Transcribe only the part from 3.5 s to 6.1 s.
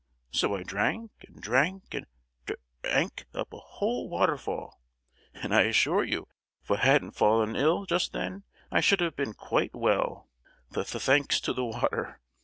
a whole waterfall; and I assure